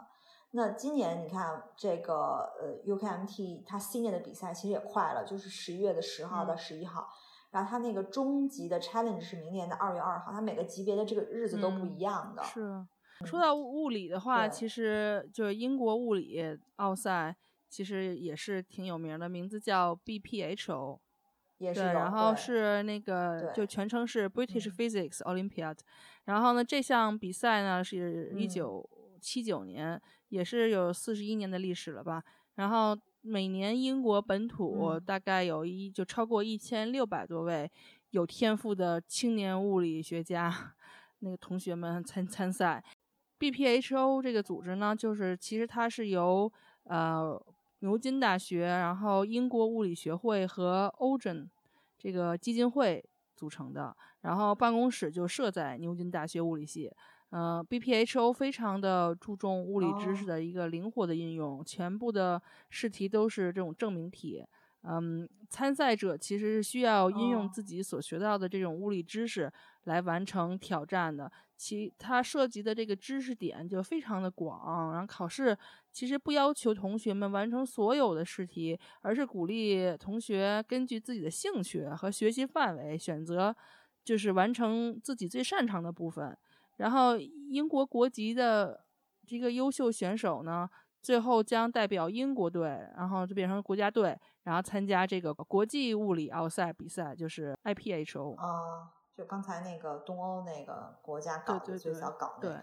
[0.52, 7.06] 那今年你看这个呃 UKMT 它新年的比赛其实也快了，就是十一月的十号到十一号，
[7.50, 12.42] 然后它那个中级的 Challenge 是明年的二月二号，它每个级别的这个日子都不一样的。
[12.44, 12.82] 是
[13.26, 17.36] 说到物理的话，其实就是英国物理奥赛。
[17.70, 20.98] 其实也是挺有名的，名字叫 BPHO，
[21.58, 25.76] 也是，然后是那个就全称是 British Physics Olympiad，
[26.24, 28.84] 然后呢这项比赛呢是一九
[29.20, 32.24] 七九年，也是有四十一年的历史了吧，
[32.56, 37.70] 然后每年英国本土大概有一就超过一千六百多位
[38.10, 40.74] 有天赋的青年物理学家，
[41.20, 42.82] 那个同学们参参赛
[43.38, 46.52] ，BPHO 这个组织呢，就是其实它是由
[46.84, 47.40] 呃。
[47.80, 51.50] 牛津大学，然后英国物理学会和欧珍
[51.98, 53.04] 这个基金会
[53.36, 56.90] 组成的，然后办公室就设在牛津大学物理系。
[57.32, 64.44] 嗯，BPHO 非常的注重物理知识的一个灵活的应用，全部的试题都是这种证明题。
[64.82, 69.52] 嗯，参赛者其实是需要应用自己所学到的这种物理知识
[69.84, 71.30] 来完成挑战的。
[71.56, 75.54] 其它涉及的这个知识点就非常的广，然后考试
[75.92, 83.54] 其实不要求同学们完成所有的试题，而是鼓励同学根据自己的兴趣和学习范围选择，
[84.02, 86.34] 就是完成自己最擅长的部分。
[86.78, 88.82] 然后英国国籍的
[89.26, 90.66] 这个优秀选手呢，
[91.02, 98.90] 最后将代表英国队，然后就变成国家队，然后参加这个国际物理奥赛比赛，就是 IPHO 啊。
[99.12, 102.60] 就刚才那个东欧那个国家搞的最早搞那个，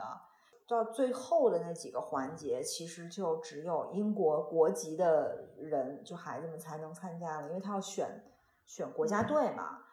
[0.68, 8.24] 到最后的那几个环节，其实就只有英国国籍的人，就孩子们才能参加了，因为他要选
[8.66, 9.84] 选国家队嘛。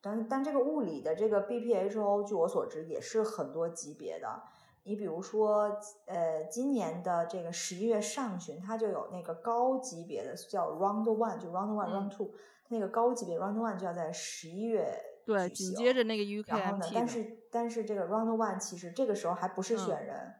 [0.00, 4.42] 但但这个物理的这个 BPHO，据我所知也是很多级别的。
[4.84, 12.32] 你比如说，呃，今年的这个十一月上旬，它就有那个高级别的叫 Round One，就 Round One、Round Two，
[12.68, 14.92] 那个高级别 Round One 就要在十一月。
[15.24, 16.58] 对，紧接着那个 UKMT。
[16.58, 16.90] 然后呢？
[16.92, 20.34] 但是但是这个 Round One 其实这个时候还不是选人，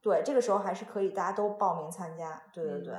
[0.00, 2.40] 对，这个时候还是可以大家都报名参加。
[2.52, 2.94] 对对对，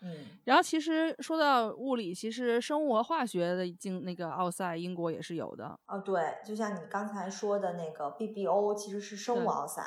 [0.00, 0.24] 嗯。
[0.44, 5.78] 然后其实说到物理，其实生物和化学的竞那个奥赛，英国也是有的。
[5.88, 9.82] 哦，对，就像你刚才说的那个 BBO，其实是生物奥赛，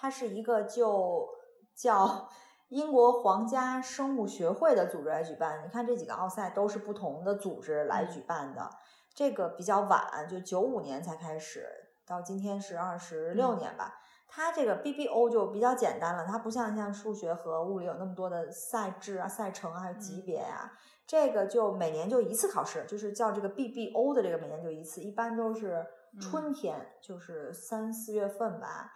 [0.00, 1.28] 它是一个就
[1.74, 2.28] 叫
[2.68, 5.64] 英国皇家生物学会的组织来举办。
[5.64, 8.70] 你看这几个奥赛都是不同的组织来举办的。
[9.12, 11.66] 这个比较晚，就九五年才开始，
[12.06, 14.00] 到今天是二十六年吧。
[14.28, 20.70] 它这个 BBO 就比较简单了，它不像像数学和物理有那么多的赛制啊、赛程啊、还有级别啊。
[21.06, 25.84] 这个就每年就一次考试，就是叫这个 BBO 的这个每年就一次，一般都是
[26.20, 28.92] 春天，就是三四月份吧。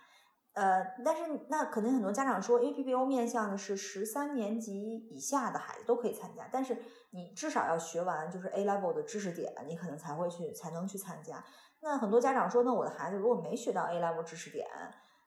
[0.54, 6.76] 呃，但是那肯定很多家长说，因为 BBO 面向的是十三年级以下的孩子都可以参加，但是
[7.10, 11.42] 你至少要学完就是 A level 的知识点，你可能才会去才能去参加。
[11.80, 14.66] 那很多家长说，那我的孩子如果没学到 A level 知识点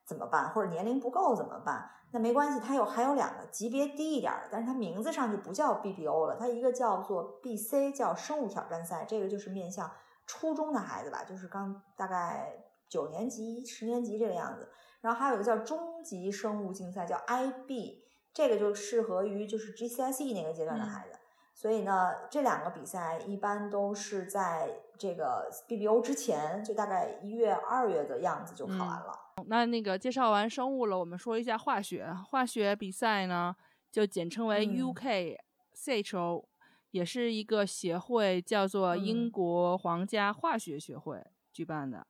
[0.05, 0.49] 怎么办？
[0.51, 1.89] 或者年龄不够怎么办？
[2.11, 9.91] 那没关系，它有还有两个级别低一点的，但是它名字上就不叫 BBO 了，它一个叫做 BC，叫生物挑战赛，这个就是面向
[10.27, 14.69] 初中的孩子吧，就是刚大概九年级、十年级这个样子。
[15.05, 17.99] 然后还有一个叫中级生物竞赛，叫 IB，
[18.33, 21.19] 这个就适合于就是 GCSE 那个阶段的孩子。
[21.53, 29.13] 所以呢，这两个比赛一般都是在这个 BBO 之前，就大概一月、二月的样子就考完了。
[29.45, 32.11] 那那个介绍完生物了，我们说一下化学。
[32.27, 33.55] 化学比赛呢，
[33.91, 36.45] 就简称为 UKCHO，
[36.89, 42.07] 也是一个协会，叫做英国皇家化学学会举办的。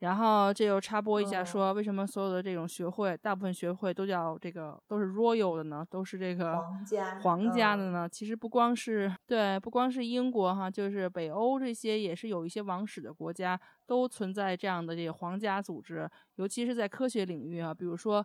[0.00, 5.84] 然后这又插播一下，说为什么所有的这种学会，大部分学会都叫这个都是 royal 的呢？
[5.90, 8.08] 都是这个皇家皇家的呢？
[8.08, 18.24] 其实不光是对，不光是英国哈，就是北欧这些也是有一些王室的国家都存在这样的这个皇家组织，尤其是在科学领域啊，比如说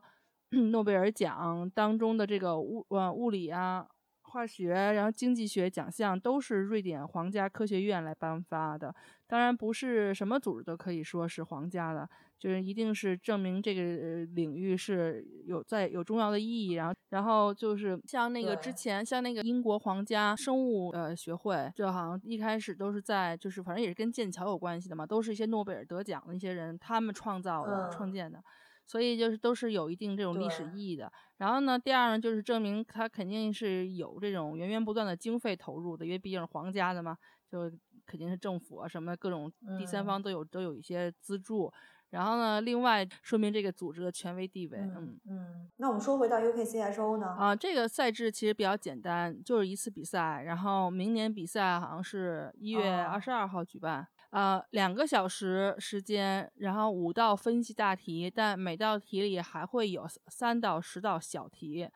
[0.71, 3.87] 诺贝尔奖当中的这个物呃物理啊。
[4.33, 8.93] 化学，然后经济学奖项都是瑞典皇家科学院来颁发的。
[9.27, 16.71] 当然，不是什么组织都可以说是皇家的，就是一定是证明这个领域是有在有重要的意义。
[16.73, 28.43] 然后，然后就是像那个之前，像那个英国皇家生物呃学会，就好像一开始都是在，就是反正也是跟剑桥有关系的嘛，都是一些诺贝尔得奖的一些人，他们创造的、创建的。
[28.85, 31.11] 所以就是都是有一定这种历史意义的。
[31.37, 37.17] 然后呢，第二呢，就是证明它肯定是有这种源源不断的经费投入的，因为毕竟是皇家的嘛，
[37.49, 37.71] 就
[38.05, 41.71] 肯定是政府啊什么各种第三方都有都有一些资助。
[42.11, 44.77] 然后呢，另外说明这个组织的权威地位。
[44.77, 45.71] 嗯嗯。
[45.77, 47.25] 那我们说回到 UKCSO 呢？
[47.25, 54.07] 啊，这个赛制其实比较简单，就是一次比赛，然后明年比赛好像是一月二十二号举办。
[54.33, 61.87] 呃，两个小时时间，然后五道分析大题，但每道题里还会有三到十道小题，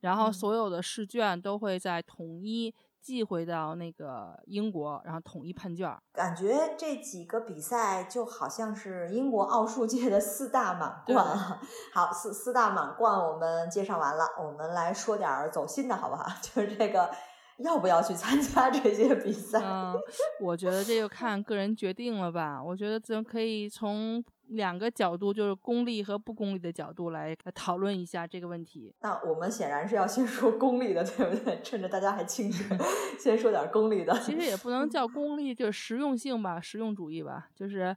[0.00, 5.96] 然后所有的试卷都会在统一寄回到那个英国，然后统一判卷。
[6.14, 11.24] 感觉这几个比赛就好像是英国奥数界的四大满贯。
[11.94, 16.26] 好，四四大满贯我们介绍完了，我们来说点走心的好不好？
[16.42, 17.08] 就是这个。
[17.58, 19.60] 要不要去参加这些比赛？
[19.62, 19.94] 嗯，
[20.40, 22.62] 我觉得这就看个人决定了吧。
[22.62, 28.92] 我觉得咱可以从两个角度，就是功利和不功利的角度来讨论一下这个问题。
[29.00, 31.60] 那我们显然是要先说功利的，对不对？
[31.62, 32.66] 趁着大家还清醒，
[33.18, 34.12] 先说点功利的。
[34.20, 37.48] 其实也不能叫功利，就是实用性吧，实用主义吧。
[37.54, 37.96] 就是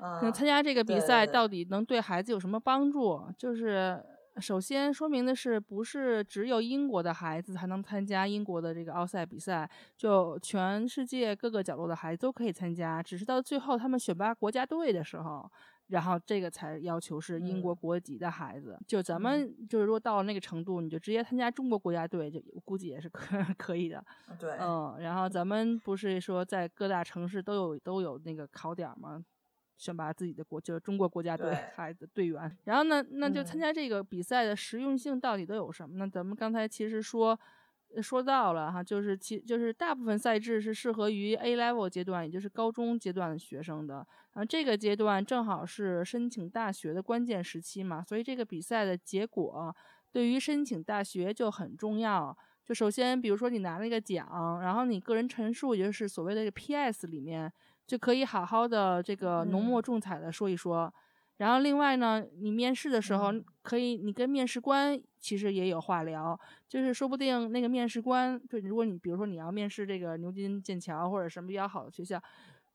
[0.00, 3.22] 嗯参加这个比赛到底能对孩子有什么帮助？
[3.38, 4.02] 就是。
[4.40, 13.02] 首先说明的是，不是只有英国的孩子才能参加英国的这个奥赛比赛，就全世界各个角落的孩子都可以参加。
[13.02, 15.50] 只是到最后他们选拔国家队的时候，
[15.88, 18.78] 然后这个才要求是英国国籍的孩子。
[18.86, 24.04] 就咱们就是说到了那个程度，你就直接参加中国国家队，就估计也是可 可以的。
[24.38, 29.24] 对，嗯，然后咱们不是说在各大城市都有都有那个考点吗？
[29.78, 32.54] 选拔自己的国，就是中国国家队孩子队员。
[32.64, 36.10] 然后呢，那就参加这个比赛的实用性到底都有什么呢？
[36.12, 37.38] 咱们刚才其实说
[38.02, 44.06] 说到了哈，就是其就是大部分赛制是适合于 A level 阶段，也就是高中阶段的学生的。
[44.34, 49.74] 然后这个阶段正好是申请大学的关键时期嘛，所以这个比赛的结果
[50.10, 52.36] 对于申请大学就很重要。
[52.64, 57.52] 就首先，比如说你拿了一个奖，然后你个人陈述，也就是所谓的 PS 里面。
[57.88, 60.92] 就可以好好的这个浓墨重彩的说一说，
[61.38, 72.22] 然后另外呢，你面试的时候可以，你跟面试官其实也有话聊，就是说不定那个面试官，就如果你比如说你要面试这个牛津、剑桥或者什么比较好的学校，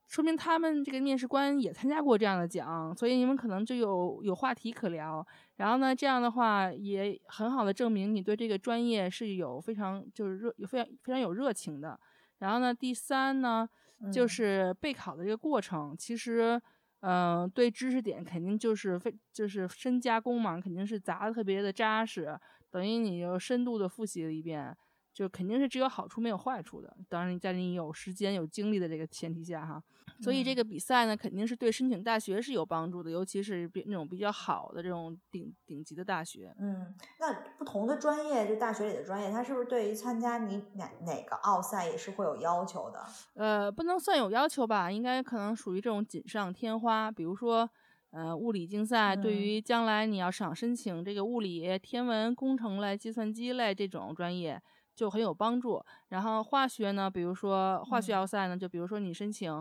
[0.07, 5.23] 说明他们这个面试官也参加过这样的奖，所以你们可能就有有话题可聊。
[5.57, 11.99] 然后呢，这样的话也很好的证明你对这个专业是有非常就是热有非常非常有热情的。
[12.39, 13.69] 然后呢，第三呢。
[14.11, 16.61] 就是备考的这个过程，其实，
[17.01, 24.75] 嗯，对知识点肯定就是非就是深加工嘛，肯定是砸的特别的扎实，等于你又深度的复习了一遍。
[25.13, 29.79] 就肯定是只有好处没有坏处的，当然在你有时间有精力的这个前提下哈，
[30.21, 36.53] 所以这个比赛呢肯定是对申请大学是有帮助的，尤其是比那种比较好的这种顶顶级的大学。
[36.59, 43.05] 嗯，那不同的专业，就大学里的专业，它是不是对于参加你哪哪个奥赛也是会有要求的？
[43.33, 47.11] 呃，不能算有要求吧，应该可能属于这种锦上添花。
[47.11, 47.69] 比如说，
[48.11, 54.61] 呃，物理竞赛对于将来你要想申请这个物理、天文、工程类、计算机类这种专业。
[54.95, 55.83] 就很有帮助。
[56.09, 59.51] 然后化学呢，比如说化学奥赛呢，就比如说你申请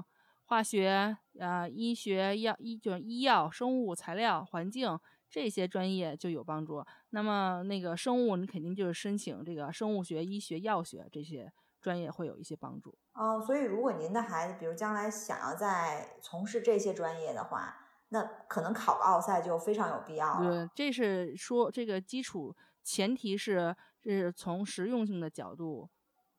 [0.52, 6.84] 化学啊、医学、药医就是医药、生物材料、环境这些专业就有帮助。
[7.08, 12.94] 那么那个生物，你肯定就是申请这个生物学、医学、药学这些专业会有一些帮助。
[13.14, 17.74] 哦，所以如果您的孩子，比如将来想要在从事这些专业的话，
[18.10, 20.66] 那可能考个奥赛就非常有必要了。
[20.66, 23.74] 对，这是说这个基础前提是。
[24.04, 25.88] 是从实用性的角度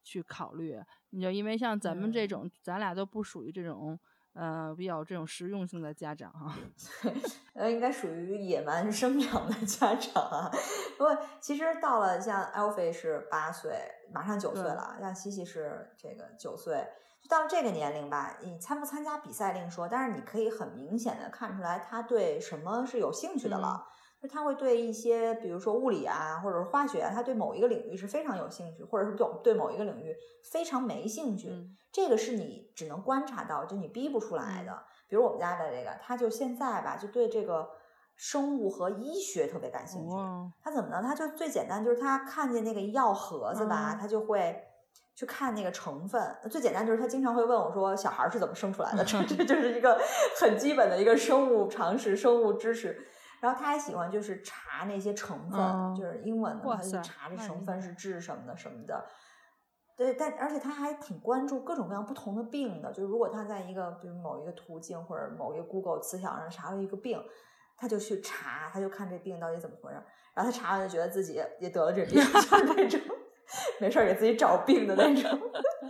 [0.04, 0.80] 去考虑，
[1.12, 3.98] 你就因为像咱们这种，咱俩都不属于这种，
[4.34, 6.56] 呃，比较这种实用性的家长哈。
[7.56, 10.52] 呃，应该属于野蛮生长的家长啊。
[10.98, 13.72] 不过其实到了像 Alfie 是八岁，
[14.12, 16.86] 马上九岁了，像西西是这个九岁，
[17.22, 23.88] 就到了这个年龄吧，你参不参加比赛另说，但是你可以很明显的看出来他对什么是有兴趣的了。
[24.24, 30.16] 就他会对一些，比如说物理啊，或者是化学啊，他对某一个领域是非常有兴趣，或者是对对某一个领域
[30.50, 31.52] 非常没兴趣。
[31.92, 34.82] 这个是你只能观察到，就你逼不出来的。
[35.10, 37.70] 比如我们家的这个，他就现在吧，就对这个
[38.16, 40.16] 生物和医学特别感兴趣。
[40.64, 41.04] 他怎么呢？
[41.06, 44.58] 他就最简单，就是他看见那个药盒子吧，他就会
[45.14, 46.34] 去看那个成分。
[46.50, 50.00] 最简单就是他经常会问我说：“小孩是怎么生出来的？” 这这就是一个
[50.40, 53.06] 很基本的一个生物常识、生物知识。
[53.44, 55.60] 然后他还喜欢就是查那些成分，
[55.94, 59.06] 就是英文的，他就查这成分是治什么的什么的。
[59.98, 62.90] 对，但而且他还挺关注各种各样不同的病的。
[62.94, 67.22] 就是如果他在一个比如某一个途径或者某一个 Google 词条上查到一个病，
[67.76, 70.02] 他就去查，他就看这病到底怎么回事。
[70.34, 73.02] 然后他查完就觉得自己也得了这病， 就是那种
[73.82, 75.38] 没事儿给自己找病的那种。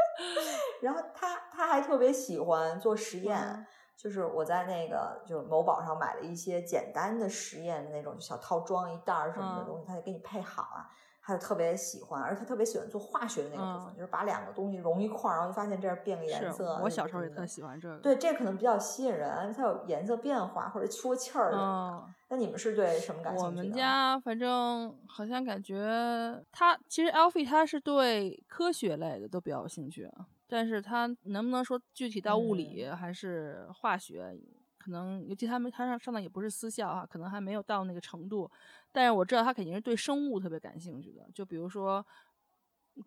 [0.81, 3.67] 然后他他还特别喜欢做实验。
[4.03, 10.91] 就是我在那个就是某宝上买了一些简单的实验的那种小套装一袋儿什么的东西，他就给你配好啊，
[11.21, 16.77] 他就特别喜欢，而且他特别喜欢做化学的那个部分，就是把两个东西融一块儿，然后就发现这儿变个颜色。
[16.83, 17.97] 我小时候也特喜欢这个。
[17.99, 22.03] 对，这可能比较吸引人，它有颜色变化或者出气儿的。
[22.27, 23.45] 那你们是对什么感兴趣？
[23.45, 30.11] 我们家反正好像感觉他其实 Alfie 他是对科学类的都比较有兴趣。
[30.53, 34.37] 但是他能不能说具体到物理还是化学，
[34.77, 38.47] 可能尤其他们他上上的也不是私校啊，可能还没有到那个程度。
[38.91, 42.05] 但是我知道他肯定是对生物特别感兴趣的，就比如说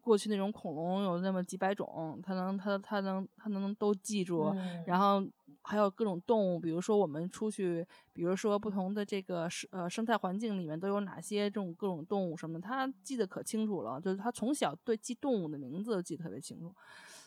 [0.01, 4.53] 过去那种恐龙有那么几百种，他能他他能他能都记住。
[4.84, 5.24] 然后
[5.62, 14.01] 还有各种动物，比如说我们出去，比如说不同的这个生呃生态环境里面都有哪些这种各种动物什么的，他记得可清楚了。
[14.01, 16.74] 就是他从小对记动物的名字都记得特别清楚。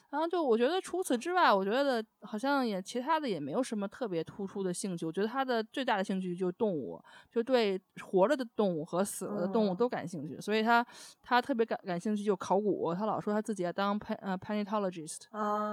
[0.10, 5.06] 然后就我觉得除此之外，我觉得好像也其他的也没有什么特别突出的兴趣。
[5.06, 7.00] 我觉得他的最大的兴趣就是动物，
[7.32, 10.42] 就对活着的动物和死了的动物都感兴趣。
[10.42, 10.84] 所以他
[11.22, 15.22] 他特别感感兴趣就考古，他老说他自己要当 pan 呃 paleontologist，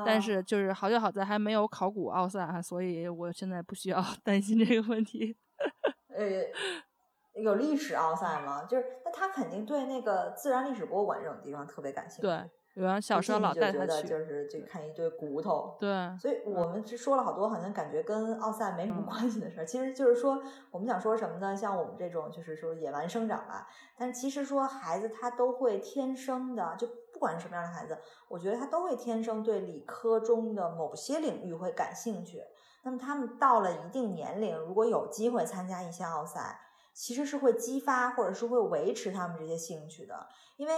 [0.04, 5.34] 但是就是好就好在还没有考古奥赛，所以我现在不需要 担心这个问题。
[6.08, 6.44] 呃，
[7.42, 8.64] 有历史奥赛吗？
[8.64, 12.22] 就是那他肯定对那个自然历史博物馆这种地方特别感兴趣。
[12.22, 12.50] 对。
[12.76, 15.78] 有啊，小时候老带他去，就是就看一堆骨头。
[15.80, 15.88] 对，
[16.20, 19.64] 所以我们说了好多，好像感觉跟奥赛没什么关系的事儿。
[19.64, 21.56] 其实就是说，我们想说什么呢？
[21.56, 23.66] 像我们这种，就是说野蛮生长吧。
[23.96, 27.96] 但其实说孩子他都会天生的，就不管是什么样的孩子，
[28.28, 32.42] 我觉得他都会天生对理科中的某些领域会感兴趣。
[32.82, 36.60] 那么他们到了一定年龄，如果有机会参加一些奥赛，
[36.92, 40.26] 其实是会激发或者是会维持他们这些兴趣的，
[40.58, 40.74] 因为。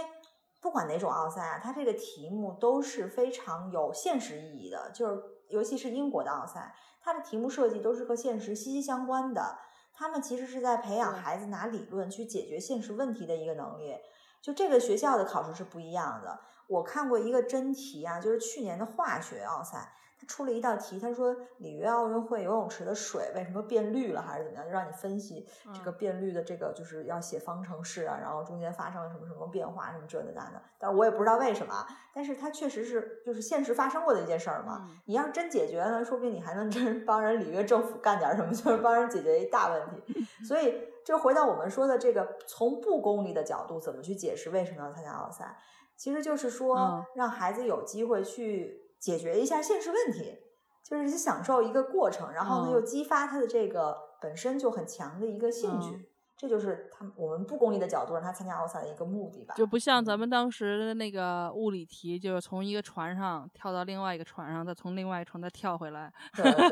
[0.61, 4.91] 不管哪种奥赛啊，它这个题目都是非常有现实意义的。
[4.93, 9.57] 就是尤其是英国的奥赛，它的题目设计都是和现实息息相关的。
[9.93, 13.95] 他们其实是在培养孩子拿理论去解决现实问题的一个能力。
[14.41, 16.39] 就这个学校的考试是不一样的。
[16.67, 19.93] 我看过一个真题啊，就是去年的化学奥赛。
[20.19, 24.65] 他出了一道题，他说里约奥运会游泳池的水为什么变绿了，还是怎么样？
[24.65, 30.61] 就让你分析这个变绿的这个，就是要写方程式啊，然后中间发生了什么什么变化，什么这的那的。
[30.77, 34.89] 但是我也不知道为什么，但是它确实是就是现实发生过的一件事儿嘛。
[35.05, 40.25] 你要是真解决了，说不定你还能真帮人里约政府干点什么，就是帮人解决一大问题。
[40.43, 45.57] 所以就回到我们说的这个，从不功利的角度怎么去解释为什么要参加奥赛，
[45.95, 48.88] 其实就是说让孩子有机会去。
[48.99, 50.39] 解决一下现实问题，
[50.83, 56.08] 就是享受一个过程，然后呢又激发他的这个本身就很强的一个兴趣。
[56.39, 59.55] 这就是他我们不功利的角度让他参加奥赛的一个目的吧。
[59.57, 66.09] 就不像咱们当时的那个物理题，就是从一个船上跳到另外一个船上，再从另外一个船再跳回来。
[66.33, 66.69] 对对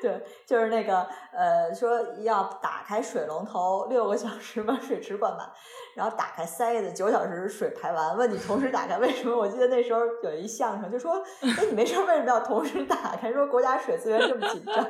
[0.00, 5.50] 对，就是 那个呃，说要打开水龙头六个小时把水池灌满，
[5.96, 9.36] 然后打开塞子九小时水排完，问你同时打开为什么？
[9.36, 13.32] 我记得那时候有一相声就说，哎，你没事为什么要同时打开？
[13.32, 14.86] 说国家水资源这么紧张。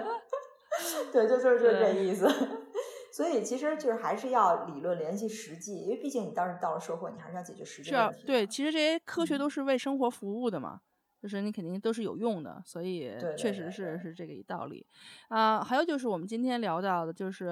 [1.12, 2.28] 对，就就是就这意思，
[3.12, 8.24] 所以其实就是还是要理论联系实际，因为毕竟你当时到了社会，你还是要解决实际问题。
[8.26, 10.80] 对，其实这些科学都是为生活服务的嘛，
[11.20, 14.86] 就是你肯定都是有用的，所以确实是是这个一道理
[15.28, 15.62] 啊。
[15.62, 17.50] 还有就是我们今天聊到的，就是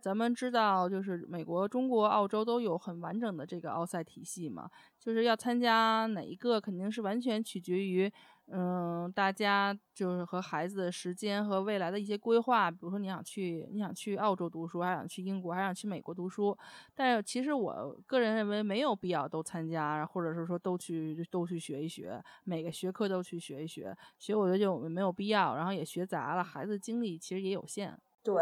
[0.00, 8.12] 咱们知道，就是美国、中国、澳洲都有很完整的这个奥赛体系嘛，就是要参加哪一个，肯定是完全取决于。
[8.54, 16.56] 嗯，大家就是和孩子的时间和未来的一些规划，比如说你想去你想去澳洲读书，还想去英国，还想去美国读书，
[16.94, 27.98] 但是其实我个人认为没有必要都参加，或者是说都去都去学一学，每个学科都去学一学，学我觉得就没有必要，然后也学杂了，孩子精力其实也有限。
[28.22, 28.34] 对。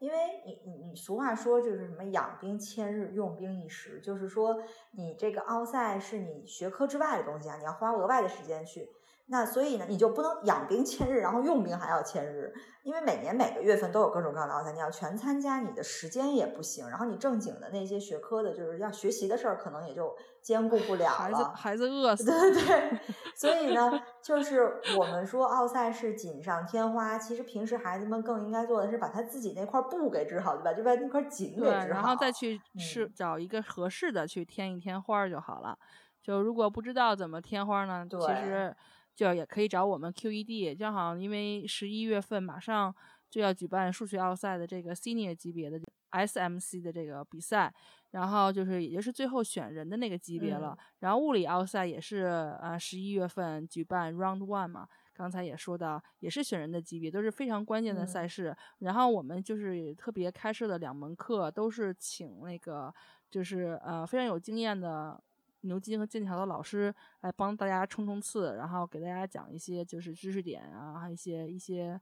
[0.00, 8.88] 因为你你你俗话说就是什么养兵千日，用兵一时，就是说你这个奥赛是你学科之外的东西啊，你要花额外的时间去。
[9.32, 12.52] 那所以呢，你就不能养兵千日，然后用兵还要千日，
[12.82, 16.88] 因为每年每个月份都有各种各样的奥赛，你要全参加，你的时间也不行。
[16.88, 20.12] 然后你正经的那些学科的，就是要学习的事儿，可能也就
[20.42, 21.10] 兼顾不了了。
[21.12, 22.24] 孩子孩子饿死。
[22.24, 23.00] 对对对。
[23.36, 30.74] 所以呢，就是我们说奥赛是锦上添花，其实平时孩子们更应该做的是把他自己那块布给织好，对吧？
[30.74, 35.78] 就把那块锦给织好，然后再去是找一个合适的去添一添花就好了。
[36.20, 38.74] 就如果不知道怎么添花呢，其实。
[39.20, 42.94] 就也可以找我们 QED，正好因为十一月份马上
[43.28, 45.78] 就要举办数学奥赛的这个 Senior 级别的
[46.12, 47.70] SMC 的这个比赛，
[48.12, 50.74] 然后就是也就是最后选人的那个级别了。
[51.00, 58.56] 然后物理奥赛也是啊十一月份举办 Round One 嘛，刚才也说到也是选人的级别，都是非常关键的赛事。
[58.78, 62.90] 然后我们就是特别开设的两门课，都是请那个
[63.28, 65.22] 就是呃非常有经验的。
[65.62, 72.00] 牛津和剑桥的老师来帮大家冲冲刺，然后给大家讲一些就是知识点啊，还有一些一些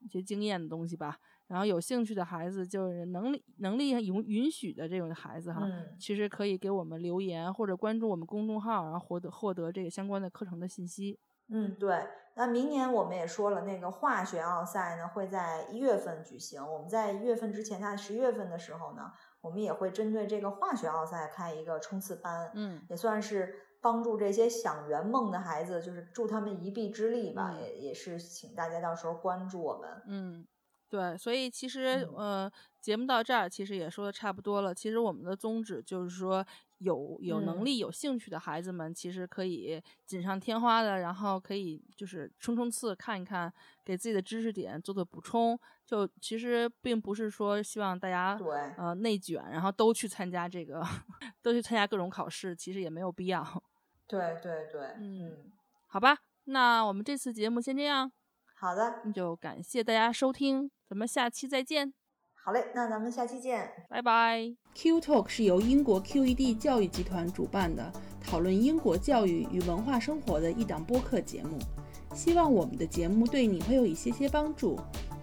[0.00, 1.18] 一些经验的东西吧。
[1.48, 5.68] 然后有兴趣的孩子，就是能力能力允允许的这种孩子哈，
[5.98, 11.18] 其实可以给我们留言或者关注我们公众号，然后获得获得这个相关的课程的信息。
[11.48, 12.06] 嗯，对。
[12.34, 16.66] 那明年我们也说了，那个化学奥赛呢会在一月份举行。
[16.66, 19.12] 我们在一月份之前，在十一月份的时候呢。
[19.42, 27.54] 我们也会针对这个化学奥赛开一个冲刺班，嗯，也算是帮助这些想圆梦的孩子，就是助他们一臂之力吧。
[27.60, 30.02] 也也是请大家到时候关注我们。
[30.06, 30.46] 嗯，
[30.88, 34.74] 对，所以其实呃，节目到这儿其实也说的差不多了。
[34.74, 36.46] 其实我们的宗旨就是说。
[36.82, 43.52] 有有能力、有兴趣的孩子们，其实可以锦上添花的，然后可以就是冲冲刺，看一看，
[43.84, 45.58] 给自己的知识点做做补充。
[45.84, 50.82] 就其实并不是说希望大家对呃内卷，然后都去参加这个，
[51.42, 53.44] 都去参加各种考试，其实也没有必要。
[54.06, 55.50] 对 对对，嗯，
[55.88, 58.10] 好吧，那我们这次节目先这样。
[58.54, 61.92] 好的，那就感谢大家收听，咱们下期再见。
[62.44, 64.52] 好嘞，那咱们下期见，拜拜。
[64.74, 71.56] Q Talk 是由英国 QED 教育集团主办的，讨论英国教育与文化生活的一档播客节目。
[72.12, 74.76] 希望我们的节目对你会有一些些帮助。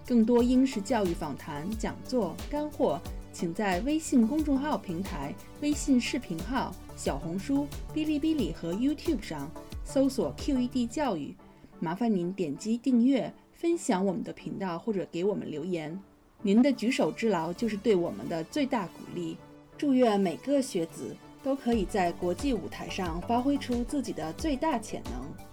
[0.06, 2.98] 更多英式教育访谈、讲座、干货，
[3.34, 9.46] 请在微信公众号平台、微信视频号、小红书、哔哩哔哩和 YouTube 上
[9.84, 11.36] 搜索 QED 教育。
[11.80, 16.00] 麻烦您点击订阅、分享我们的频道，或者给我们留言。
[16.42, 19.36] 您的举手之劳就是对我们的最大鼓励。
[19.76, 25.49] 祝愿每个学子都可以在国际舞台上发挥出自己的最大潜能。